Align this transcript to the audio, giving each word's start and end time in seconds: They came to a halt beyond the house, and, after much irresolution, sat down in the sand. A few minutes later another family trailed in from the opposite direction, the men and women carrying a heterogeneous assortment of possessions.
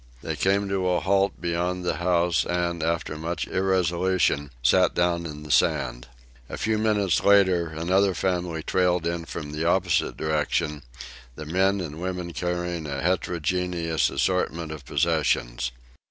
They 0.23 0.35
came 0.35 0.67
to 0.67 0.89
a 0.89 0.99
halt 0.99 1.39
beyond 1.39 1.85
the 1.85 1.97
house, 1.97 2.43
and, 2.43 2.81
after 2.81 3.19
much 3.19 3.45
irresolution, 3.45 4.49
sat 4.63 4.95
down 4.95 5.27
in 5.27 5.43
the 5.43 5.51
sand. 5.51 6.07
A 6.49 6.57
few 6.57 6.79
minutes 6.79 7.23
later 7.23 7.67
another 7.67 8.15
family 8.15 8.63
trailed 8.63 9.05
in 9.05 9.25
from 9.25 9.51
the 9.51 9.65
opposite 9.65 10.17
direction, 10.17 10.81
the 11.35 11.45
men 11.45 11.79
and 11.81 12.01
women 12.01 12.33
carrying 12.33 12.87
a 12.87 12.99
heterogeneous 13.03 14.09
assortment 14.09 14.71
of 14.71 14.85
possessions. 14.85 15.71